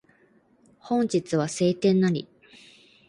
[0.79, 2.27] 本日は晴天なり